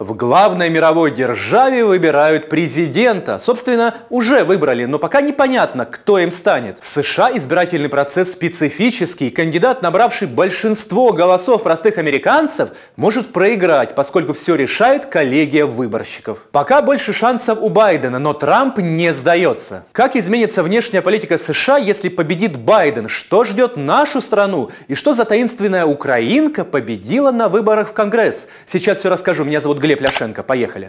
[0.00, 3.38] В главной мировой державе выбирают президента.
[3.38, 6.78] Собственно, уже выбрали, но пока непонятно, кто им станет.
[6.80, 9.28] В США избирательный процесс специфический.
[9.28, 16.46] Кандидат, набравший большинство голосов простых американцев, может проиграть, поскольку все решает коллегия выборщиков.
[16.50, 19.84] Пока больше шансов у Байдена, но Трамп не сдается.
[19.92, 23.06] Как изменится внешняя политика США, если победит Байден?
[23.06, 24.70] Что ждет нашу страну?
[24.88, 28.48] И что за таинственная украинка победила на выборах в Конгресс?
[28.64, 29.44] Сейчас все расскажу.
[29.44, 30.44] Меня зовут Глеб Глеб Ляшенко.
[30.44, 30.88] Поехали.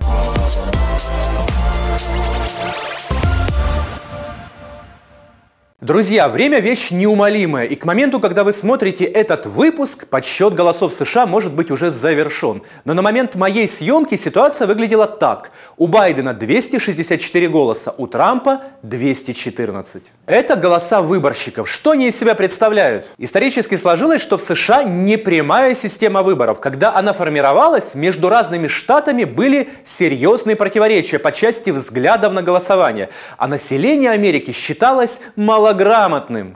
[5.82, 11.26] Друзья, время вещь неумолимая, и к моменту, когда вы смотрите этот выпуск, подсчет голосов США
[11.26, 12.62] может быть уже завершен.
[12.86, 15.50] Но на момент моей съемки ситуация выглядела так.
[15.78, 20.04] У Байдена 264 голоса, у Трампа 214.
[20.28, 21.68] Это голоса выборщиков.
[21.68, 23.10] Что они из себя представляют?
[23.18, 26.60] Исторически сложилось, что в США не прямая система выборов.
[26.60, 33.10] Когда она формировалась, между разными штатами были серьезные противоречия по части взглядов на голосование.
[33.38, 36.56] А население Америки считалось мало малограмотным.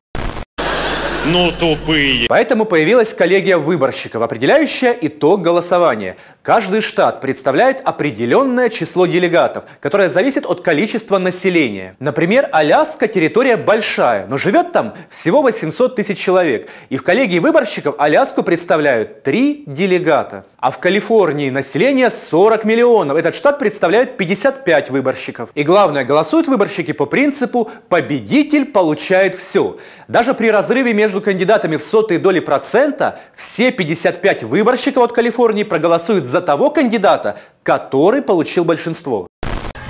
[1.27, 2.27] Ну, тупые.
[2.27, 6.17] Поэтому появилась коллегия выборщиков, определяющая итог голосования.
[6.45, 11.95] Каждый штат представляет определенное число делегатов, которое зависит от количества населения.
[11.97, 16.69] Например, Аляска территория большая, но живет там всего 800 тысяч человек.
[16.89, 20.45] И в коллегии выборщиков Аляску представляют три делегата.
[20.59, 23.17] А в Калифорнии население 40 миллионов.
[23.17, 25.49] Этот штат представляет 55 выборщиков.
[25.55, 29.77] И главное, голосуют выборщики по принципу «победитель получает все».
[30.07, 36.27] Даже при разрыве между кандидатами в сотые доли процента все 55 выборщиков от Калифорнии проголосуют
[36.27, 39.27] за того кандидата, который получил большинство.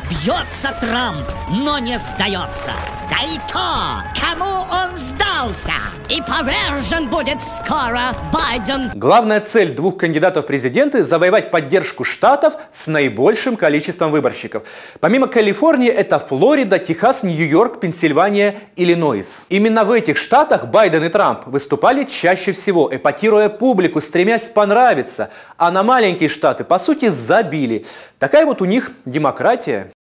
[0.10, 2.72] Бьется Трамп, но не сдается.
[3.16, 5.72] Да и то, кому он сдался.
[6.10, 8.92] И повержен будет скоро Байден.
[8.94, 14.64] Главная цель двух кандидатов в президенты– завоевать поддержку штатов с наибольшим количеством выборщиков.
[15.00, 19.46] Помимо Калифорнии, это Флорида, Техас, Нью-Йорк, Пенсильвания, Иллинойс.
[19.48, 25.30] Именно в этих штатах Байден и Трамп выступали чаще всего, эпатируя публику, стремясь понравиться.
[25.58, 27.86] А на маленькие штаты, по сути, забили.
[28.20, 29.95] Такая вот у них демократия.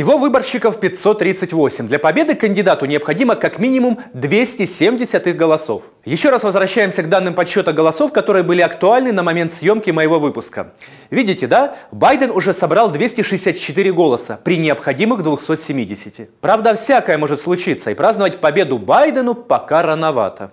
[0.00, 1.86] Всего выборщиков 538.
[1.86, 5.82] Для победы кандидату необходимо как минимум 270 их голосов.
[6.06, 10.72] Еще раз возвращаемся к данным подсчета голосов, которые были актуальны на момент съемки моего выпуска.
[11.10, 11.76] Видите, да?
[11.92, 16.30] Байден уже собрал 264 голоса при необходимых 270.
[16.40, 20.50] Правда, всякое может случиться, и праздновать победу Байдену пока рановато.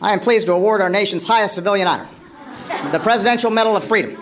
[0.00, 2.06] I am pleased to award our nation's highest civilian honor,
[2.92, 4.16] the Presidential Medal of Freedom.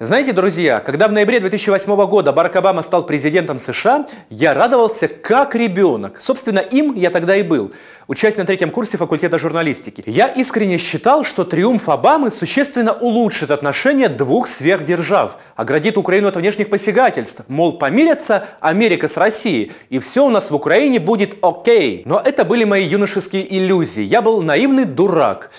[0.00, 5.56] Знаете, друзья, когда в ноябре 2008 года Барак Обама стал президентом США, я радовался как
[5.56, 6.20] ребенок.
[6.20, 7.72] Собственно, им я тогда и был,
[8.06, 10.04] учась на третьем курсе факультета журналистики.
[10.06, 16.70] Я искренне считал, что триумф Обамы существенно улучшит отношения двух сверхдержав, оградит Украину от внешних
[16.70, 17.42] посягательств.
[17.48, 22.02] Мол, помирятся Америка с Россией, и все у нас в Украине будет окей.
[22.04, 24.04] Но это были мои юношеские иллюзии.
[24.04, 25.50] Я был наивный дурак.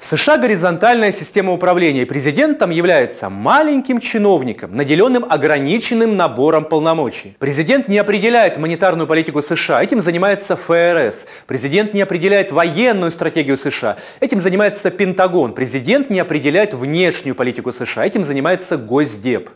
[0.00, 2.06] В США горизонтальная система управления.
[2.06, 7.36] Президентом является маленьким чиновником, наделенным ограниченным набором полномочий.
[7.38, 11.26] Президент не определяет монетарную политику США, этим занимается ФРС.
[11.46, 15.52] Президент не определяет военную стратегию США, этим занимается Пентагон.
[15.52, 19.50] Президент не определяет внешнюю политику США, этим занимается Госдеп.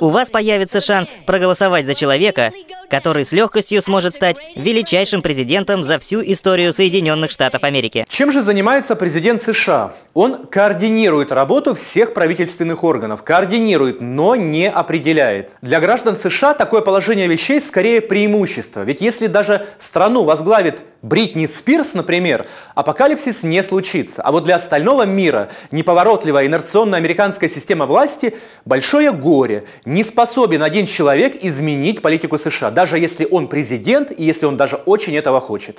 [0.00, 2.52] У вас появится шанс проголосовать за человека,
[2.90, 8.06] который с легкостью сможет стать величайшим президентом за всю историю Соединенных Штатов Америки.
[8.08, 9.94] Чем же занимается президент США?
[10.14, 15.56] Он координирует работу всех правительственных органов, координирует, но не определяет.
[15.62, 21.94] Для граждан США такое положение вещей скорее преимущество, ведь если даже страну возглавит Бритни Спирс,
[21.94, 24.22] например, апокалипсис не случится.
[24.22, 29.66] А вот для остального мира неповоротливая инерционная американская система власти– большое горе.
[29.84, 34.76] Не способен один человек изменить политику США, даже если он президент и если он даже
[34.84, 35.78] очень этого хочет.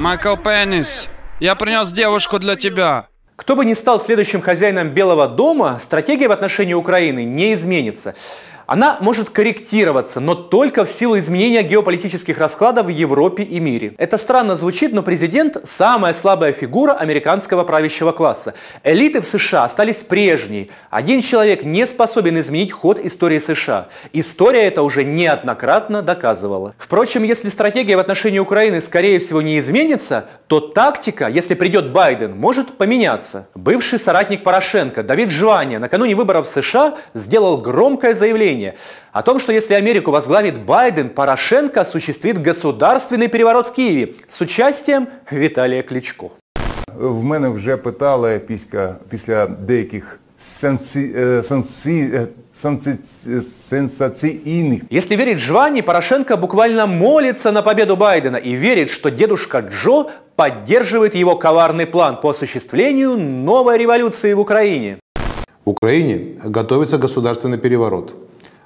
[0.00, 3.06] Майкл Пеннис, я принес девушку для тебя.
[3.36, 8.16] Кто бы ни стал следующим хозяином Белого дома, стратегия в отношении Украины не изменится.
[8.68, 13.94] Она может корректироваться, но только в силу изменения геополитических раскладов в Европе и мире.
[13.96, 18.52] Это странно звучит, но президент– самая слабая фигура американского правящего класса.
[18.84, 20.70] Элиты в США остались прежней.
[20.90, 23.88] Один человек не способен изменить ход истории США.
[24.12, 26.74] История это уже неоднократно доказывала.
[26.76, 32.36] Впрочем, если стратегия в отношении Украины скорее всего не изменится, то тактика, если придет Байден,
[32.36, 33.48] может поменяться.
[33.54, 38.73] Бывший соратник Порошенко Давид Жвания накануне выборов в США сделал громкое заявление мнение
[39.11, 45.07] о том, что если Америку возглавит Байден, Порошенко осуществит государственный переворот в Киеве с участием
[45.31, 46.31] Виталия Кличко.
[46.95, 50.19] В мене вже питали після, після деяких
[50.59, 52.27] сенсі, е, сенсі, е,
[52.61, 52.91] сенсі,
[53.69, 60.05] сенсаційних Если верить Жване, Порошенко буквально молится на победу Байдена и верит, что дедушка Джо
[60.35, 64.97] поддерживает его коварный план по осуществлению новой революции в Украине.
[65.65, 68.13] В Украине готовится государственный переворот.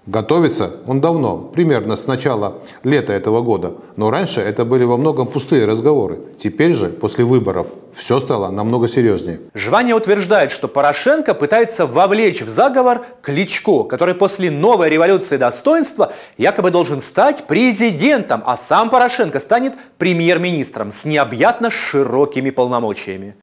[0.06, 3.74] Готовится он давно, примерно с начала лета этого года.
[3.96, 6.18] Но раньше это были во многом пустые разговоры.
[6.38, 9.40] Теперь же, после выборов, все стало намного серьезнее.
[9.54, 16.72] Жваня утверждает, что Порошенко пытается вовлечь в заговор Кличко, который после новой революции достоинства якобы
[16.72, 23.36] должен стать президентом, а сам Порошенко станет премьер-министром с необъятно широкими полномочиями.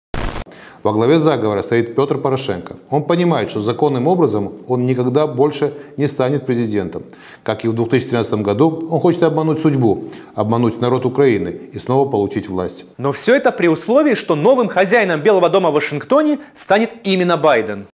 [0.81, 2.78] Во главе заговора стоит Петр Порошенко.
[2.90, 7.04] Он понимает, что законным образом он никогда больше не станет президентом.
[7.44, 10.06] Как и в 2013 году, он хочет обмануть судьбу,
[10.36, 12.86] обмануть народ Украины и снова получить власть.
[12.98, 17.88] Но все это при условии, что новым хозяином Белого дома в Вашингтоне станет именно Байден.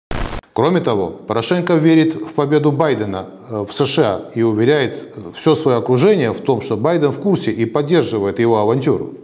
[0.55, 6.33] Кроме того, Порошенко верит в победу Байдена э, в США и уверяет все свое окружение
[6.33, 9.15] в том, что Байден в курсе и поддерживает его авантюру.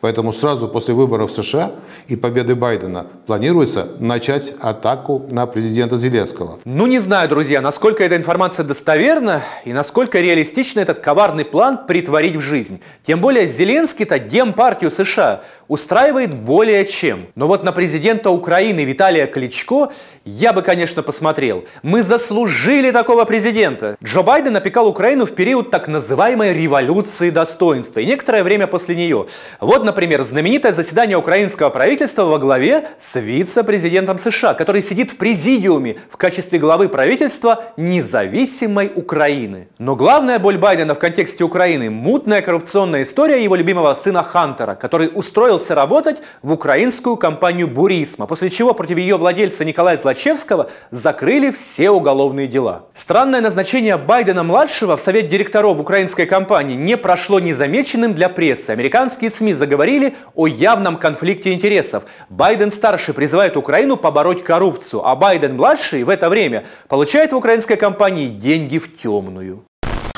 [0.00, 1.72] Поэтому сразу после выборов в США
[2.06, 6.58] и победы Байдена планируется начать атаку на президента Зеленского.
[6.64, 12.36] Ну, не знаю, друзья, насколько эта информация достоверна и насколько реалистично этот коварный план притворить
[12.36, 12.80] в жизнь.
[13.04, 17.26] Тем более Зеленский-то Демпартию США устраивает более чем.
[17.34, 19.90] Но вот на президента Украины Виталия Кличко
[20.24, 21.64] я бы, конечно, посмотрел.
[21.82, 23.96] Мы заслужили такого президента.
[24.02, 29.26] Джо Байден опекал Украину в период так называемой революции достоинства и некоторое время после нее.
[29.60, 35.96] Вот, например, знаменитое заседание украинского правительства во главе с вице-президентом США, который сидит в президиуме
[36.10, 39.68] в качестве главы правительства независимой Украины.
[39.78, 45.10] Но главная боль Байдена в контексте Украины– мутная коррупционная история его любимого сына Хантера, который
[45.14, 51.90] устроился работать в украинскую компанию «Бурисма», после чего против ее владельца Николая Злачевского закрыли все
[51.90, 52.86] уголовные дела.
[52.94, 58.70] Странное назначение Байдена-младшего в совет директоров украинской компании не прошло незамеченным для прессы.
[58.70, 59.75] Американские СМИ заговорили
[60.34, 62.06] о явном конфликте интересов.
[62.28, 68.78] Байден-старший призывает Украину побороть коррупцию, а Байден-младший в это время получает в украинской компании деньги
[68.78, 69.64] в темную.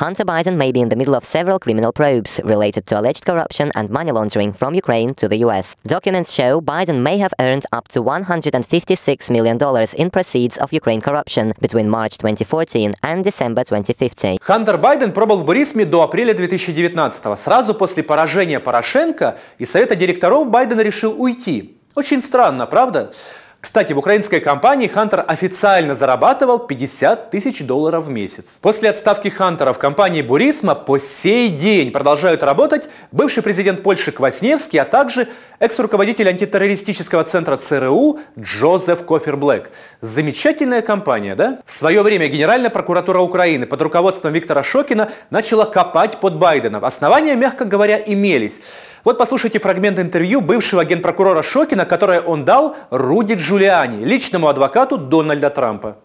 [0.04, 3.72] Hunter Biden may be in the middle of several criminal probes related to alleged corruption
[3.74, 5.76] and money laundering from Ukraine to the US.
[5.86, 9.58] Documents show Biden may have earned up to $156 million
[9.96, 14.40] in proceeds of Ukraine corruption between March 2014 and December 2015.
[14.42, 20.50] Хантер Байден пробыл в Борисме до апреля 2019 Сразу после поражения Порошенко из Совета директоров
[20.50, 21.78] Байден решил уйти.
[21.96, 23.12] Очень странно, правда?
[23.61, 28.57] Кстати, в украинской компании Хантер официально зарабатывал 50 тысяч долларов в месяц.
[28.63, 34.79] После отставки Хантера в компании Бурисма по сей день продолжают работать бывший президент Польши Квасневский,
[34.79, 35.27] а также
[35.59, 39.71] экс-руководитель антитеррористического центра ЦРУ Джозеф Кофер Блэк.
[40.01, 41.59] Замечательная компания, да?
[41.67, 46.79] В свое время Генеральная прокуратура Украины под руководством Виктора Шокина начала копать под Байдена.
[46.79, 48.61] Основания, мягко говоря, имелись.
[49.05, 55.51] Вот послушайте фрагмент интервью бывшего генпрокурора Шокина, которое он дал Руди Джулиани, личному адвокату Дональда
[55.51, 55.97] Трампа.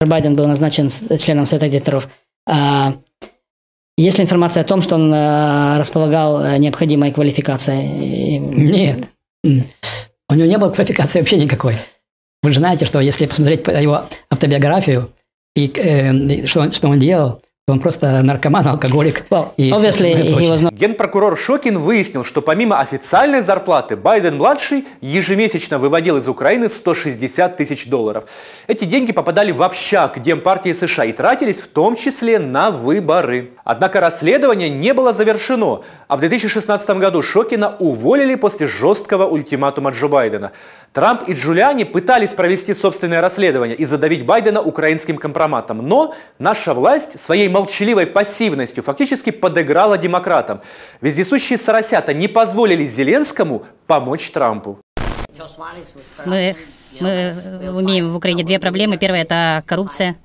[0.00, 2.08] Байден был назначен с- членом Совета директоров.
[2.48, 2.94] А,
[3.96, 8.38] Есть ли информация о том, что он а, располагал а, необходимой квалификацией?
[8.38, 9.08] Нет.
[9.44, 11.76] У него не было квалификации вообще никакой.
[12.42, 15.10] Вы же знаете, что если посмотреть по его автобиографию
[15.56, 19.24] и э, что, он, что он делал, он просто наркоман, алкоголик.
[19.56, 26.28] и всё Obviously, not Генпрокурор Шокин выяснил, что помимо официальной зарплаты Байден-младший ежемесячно выводил из
[26.28, 28.26] Украины 160 тысяч долларов.
[28.68, 33.50] Эти деньги попадали в общак Демпартии США и тратились в том числе на выборы.
[33.64, 40.06] Однако расследование не было завершено, а в 2016 году Шокина уволили после жесткого ультиматума Джо
[40.06, 40.52] Байдена.
[40.96, 47.20] Трамп и Джулиани пытались провести собственное расследование и задавить Байдена украинским компроматом, но наша власть
[47.20, 50.62] своей молчаливой пассивностью фактически подыграла демократам.
[51.02, 54.78] Вездесущие соросята не позволили Зеленскому помочь Трампу.
[56.24, 56.56] Мы,
[57.00, 58.96] мы умеем в Украине две проблемы.
[58.96, 60.16] Первая– это коррупция,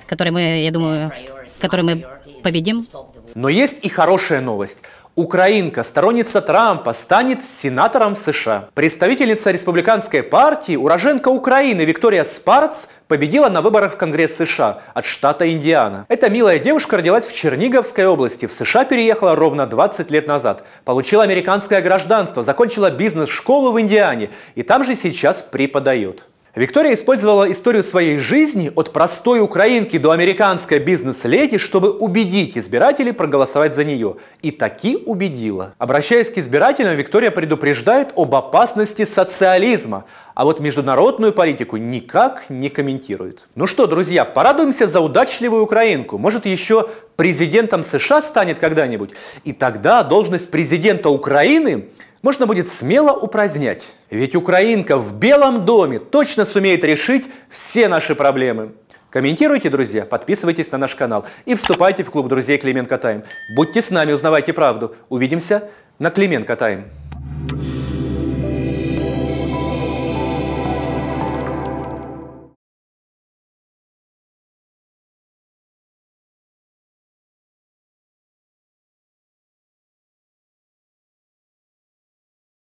[0.00, 1.12] с которой мы, я думаю,
[1.60, 2.06] которой мы
[2.42, 2.86] победим.
[3.34, 4.78] Но есть и хорошая новость.
[5.16, 8.68] Украинка, сторонница Трампа, станет сенатором США.
[8.74, 15.50] Представительница республиканской партии, уроженка Украины Виктория Спарц победила на выборах в Конгресс США от штата
[15.50, 16.06] Индиана.
[16.08, 18.46] Эта милая девушка родилась в Черниговской области.
[18.46, 20.64] В США переехала ровно 20 лет назад.
[20.84, 26.29] Получила американское гражданство, закончила бизнес-школу в Индиане и там же сейчас преподает.
[26.56, 33.72] Виктория использовала историю своей жизни от простой украинки до американской бизнес-леди, чтобы убедить избирателей проголосовать
[33.72, 34.16] за нее.
[34.42, 35.74] И таки убедила.
[35.78, 43.46] Обращаясь к избирателям, Виктория предупреждает об опасности социализма, а вот международную политику никак не комментирует.
[43.54, 46.18] Ну что, друзья, порадуемся за удачливую украинку.
[46.18, 49.10] Может, еще президентом США станет когда-нибудь?
[49.44, 51.84] И тогда должность президента Украины
[52.22, 53.94] можно будет смело упразднять.
[54.10, 58.72] Ведь украинка в Белом доме точно сумеет решить все наши проблемы.
[59.10, 63.24] Комментируйте, друзья, подписывайтесь на наш канал и вступайте в клуб друзей Клименко Тайм.
[63.56, 64.94] Будьте с нами, узнавайте правду.
[65.08, 66.84] Увидимся на Клименко Тайм.